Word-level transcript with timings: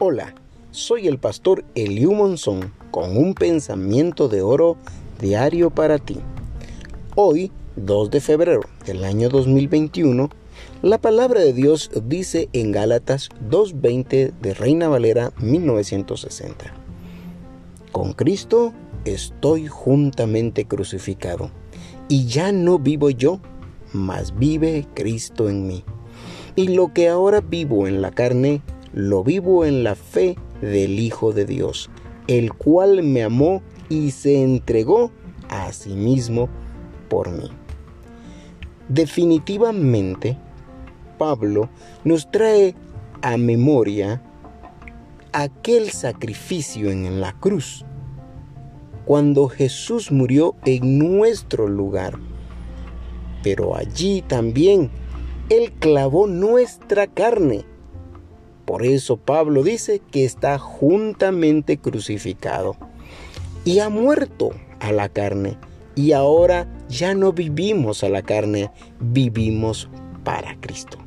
Hola, 0.00 0.32
soy 0.70 1.08
el 1.08 1.18
pastor 1.18 1.64
Eliu 1.74 2.14
Monzón 2.14 2.72
con 2.92 3.16
un 3.16 3.34
pensamiento 3.34 4.28
de 4.28 4.42
oro 4.42 4.76
diario 5.20 5.70
para 5.70 5.98
ti. 5.98 6.18
Hoy, 7.16 7.50
2 7.74 8.08
de 8.12 8.20
febrero 8.20 8.60
del 8.86 9.02
año 9.02 9.28
2021, 9.28 10.30
la 10.82 10.98
palabra 10.98 11.40
de 11.40 11.52
Dios 11.52 11.90
dice 12.04 12.48
en 12.52 12.70
Gálatas 12.70 13.30
2.20 13.50 14.34
de 14.40 14.54
Reina 14.54 14.86
Valera 14.86 15.32
1960. 15.40 16.72
Con 17.90 18.12
Cristo 18.12 18.72
estoy 19.04 19.66
juntamente 19.66 20.64
crucificado, 20.64 21.50
y 22.08 22.26
ya 22.26 22.52
no 22.52 22.78
vivo 22.78 23.10
yo, 23.10 23.40
mas 23.92 24.38
vive 24.38 24.86
Cristo 24.94 25.48
en 25.48 25.66
mí. 25.66 25.82
Y 26.54 26.68
lo 26.68 26.94
que 26.94 27.08
ahora 27.08 27.40
vivo 27.40 27.88
en 27.88 28.00
la 28.00 28.12
carne, 28.12 28.62
lo 28.92 29.22
vivo 29.22 29.64
en 29.64 29.84
la 29.84 29.94
fe 29.94 30.36
del 30.60 30.98
Hijo 30.98 31.32
de 31.32 31.44
Dios, 31.44 31.90
el 32.26 32.52
cual 32.52 33.02
me 33.02 33.22
amó 33.22 33.62
y 33.88 34.10
se 34.10 34.42
entregó 34.42 35.10
a 35.48 35.72
sí 35.72 35.94
mismo 35.94 36.48
por 37.08 37.30
mí. 37.30 37.50
Definitivamente, 38.88 40.36
Pablo 41.18 41.68
nos 42.04 42.30
trae 42.30 42.74
a 43.22 43.36
memoria 43.36 44.22
aquel 45.32 45.90
sacrificio 45.90 46.90
en 46.90 47.20
la 47.20 47.32
cruz, 47.32 47.84
cuando 49.04 49.48
Jesús 49.48 50.10
murió 50.12 50.54
en 50.64 50.98
nuestro 50.98 51.66
lugar. 51.66 52.18
Pero 53.42 53.76
allí 53.76 54.22
también 54.22 54.90
Él 55.48 55.72
clavó 55.78 56.26
nuestra 56.26 57.06
carne 57.06 57.64
por 58.68 58.84
eso 58.84 59.16
Pablo 59.16 59.62
dice 59.62 60.02
que 60.10 60.26
está 60.26 60.58
juntamente 60.58 61.78
crucificado 61.78 62.76
y 63.64 63.78
ha 63.78 63.88
muerto 63.88 64.50
a 64.78 64.92
la 64.92 65.08
carne. 65.08 65.56
Y 65.94 66.12
ahora 66.12 66.68
ya 66.86 67.14
no 67.14 67.32
vivimos 67.32 68.04
a 68.04 68.10
la 68.10 68.20
carne, 68.20 68.70
vivimos 69.00 69.88
para 70.22 70.54
Cristo. 70.60 70.98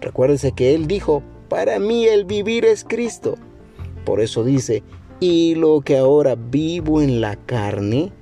Recuérdese 0.00 0.52
que 0.52 0.72
Él 0.72 0.86
dijo, 0.86 1.24
para 1.48 1.80
mí 1.80 2.06
el 2.06 2.26
vivir 2.26 2.64
es 2.64 2.84
Cristo. 2.84 3.34
Por 4.04 4.20
eso 4.20 4.44
dice, 4.44 4.84
y 5.18 5.56
lo 5.56 5.80
que 5.80 5.98
ahora 5.98 6.36
vivo 6.36 7.02
en 7.02 7.20
la 7.20 7.34
carne, 7.34 8.12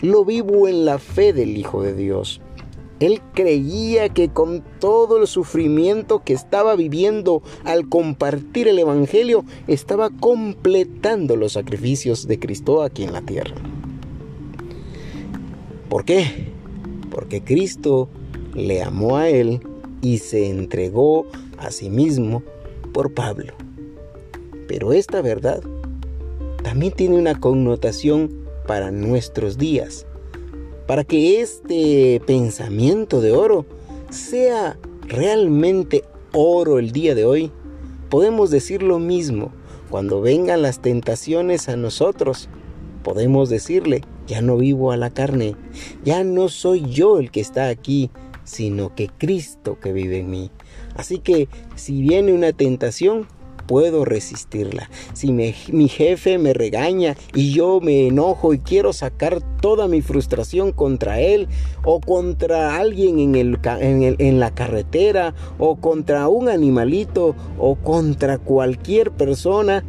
lo 0.00 0.24
vivo 0.24 0.66
en 0.66 0.86
la 0.86 0.98
fe 0.98 1.34
del 1.34 1.58
Hijo 1.58 1.82
de 1.82 1.92
Dios 1.92 2.40
él 3.00 3.22
creía 3.32 4.10
que 4.10 4.28
con 4.28 4.62
todo 4.78 5.18
el 5.20 5.26
sufrimiento 5.26 6.22
que 6.22 6.34
estaba 6.34 6.76
viviendo 6.76 7.42
al 7.64 7.88
compartir 7.88 8.68
el 8.68 8.78
Evangelio, 8.78 9.44
estaba 9.66 10.10
completando 10.10 11.34
los 11.36 11.54
sacrificios 11.54 12.28
de 12.28 12.38
Cristo 12.38 12.82
aquí 12.82 13.04
en 13.04 13.14
la 13.14 13.22
tierra. 13.22 13.56
¿Por 15.88 16.04
qué? 16.04 16.52
Porque 17.10 17.42
Cristo 17.42 18.08
le 18.54 18.82
amó 18.82 19.16
a 19.16 19.30
él 19.30 19.60
y 20.02 20.18
se 20.18 20.50
entregó 20.50 21.26
a 21.58 21.70
sí 21.70 21.88
mismo 21.88 22.42
por 22.92 23.14
Pablo. 23.14 23.54
Pero 24.68 24.92
esta 24.92 25.22
verdad 25.22 25.62
también 26.62 26.92
tiene 26.92 27.16
una 27.16 27.40
connotación 27.40 28.30
para 28.66 28.90
nuestros 28.90 29.56
días 29.56 30.06
para 30.90 31.04
que 31.04 31.40
este 31.40 32.20
pensamiento 32.26 33.20
de 33.20 33.30
oro 33.30 33.64
sea 34.10 34.76
realmente 35.02 36.02
oro 36.32 36.80
el 36.80 36.90
día 36.90 37.14
de 37.14 37.24
hoy, 37.24 37.52
podemos 38.08 38.50
decir 38.50 38.82
lo 38.82 38.98
mismo 38.98 39.52
cuando 39.88 40.20
vengan 40.20 40.62
las 40.62 40.82
tentaciones 40.82 41.68
a 41.68 41.76
nosotros. 41.76 42.48
Podemos 43.04 43.48
decirle, 43.48 44.00
ya 44.26 44.42
no 44.42 44.56
vivo 44.56 44.90
a 44.90 44.96
la 44.96 45.10
carne, 45.10 45.54
ya 46.04 46.24
no 46.24 46.48
soy 46.48 46.84
yo 46.90 47.20
el 47.20 47.30
que 47.30 47.40
está 47.40 47.68
aquí, 47.68 48.10
sino 48.42 48.92
que 48.96 49.06
Cristo 49.16 49.78
que 49.80 49.92
vive 49.92 50.18
en 50.18 50.30
mí. 50.30 50.50
Así 50.96 51.18
que 51.18 51.48
si 51.76 52.02
viene 52.02 52.32
una 52.32 52.52
tentación, 52.52 53.28
puedo 53.70 54.04
resistirla. 54.04 54.90
Si 55.12 55.30
mi 55.30 55.88
jefe 55.88 56.38
me 56.38 56.52
regaña 56.54 57.14
y 57.36 57.52
yo 57.52 57.80
me 57.80 58.08
enojo 58.08 58.52
y 58.52 58.58
quiero 58.58 58.92
sacar 58.92 59.40
toda 59.60 59.86
mi 59.86 60.02
frustración 60.02 60.72
contra 60.72 61.20
él 61.20 61.46
o 61.84 62.00
contra 62.00 62.74
alguien 62.74 63.20
en, 63.20 63.36
el, 63.36 64.16
en 64.18 64.40
la 64.40 64.52
carretera 64.52 65.36
o 65.56 65.76
contra 65.76 66.26
un 66.26 66.48
animalito 66.48 67.36
o 67.60 67.76
contra 67.76 68.38
cualquier 68.38 69.12
persona, 69.12 69.84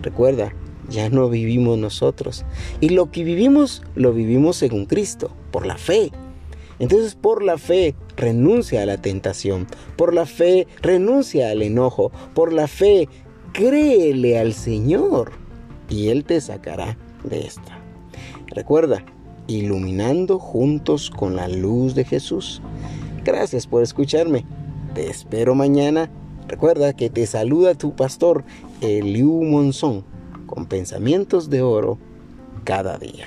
recuerda, 0.00 0.54
ya 0.88 1.10
no 1.10 1.28
vivimos 1.28 1.76
nosotros. 1.76 2.44
Y 2.80 2.90
lo 2.90 3.10
que 3.10 3.24
vivimos, 3.24 3.82
lo 3.96 4.12
vivimos 4.12 4.54
según 4.54 4.86
Cristo, 4.86 5.32
por 5.50 5.66
la 5.66 5.76
fe. 5.76 6.12
Entonces 6.78 7.14
por 7.14 7.42
la 7.42 7.58
fe 7.58 7.94
renuncia 8.16 8.82
a 8.82 8.86
la 8.86 8.98
tentación, 8.98 9.66
por 9.96 10.14
la 10.14 10.26
fe 10.26 10.66
renuncia 10.80 11.50
al 11.50 11.62
enojo, 11.62 12.12
por 12.34 12.52
la 12.52 12.68
fe 12.68 13.08
créele 13.52 14.38
al 14.38 14.52
Señor 14.52 15.32
y 15.88 16.08
Él 16.08 16.24
te 16.24 16.40
sacará 16.40 16.96
de 17.24 17.40
esta. 17.40 17.78
Recuerda, 18.48 19.04
iluminando 19.46 20.38
juntos 20.38 21.10
con 21.10 21.36
la 21.36 21.48
luz 21.48 21.94
de 21.94 22.04
Jesús. 22.04 22.62
Gracias 23.24 23.66
por 23.66 23.82
escucharme. 23.82 24.44
Te 24.94 25.08
espero 25.08 25.54
mañana. 25.54 26.10
Recuerda 26.46 26.94
que 26.94 27.10
te 27.10 27.26
saluda 27.26 27.74
tu 27.74 27.94
pastor 27.94 28.44
Eliu 28.80 29.42
Monzón 29.42 30.04
con 30.46 30.66
pensamientos 30.66 31.50
de 31.50 31.62
oro 31.62 31.98
cada 32.64 32.96
día. 32.98 33.26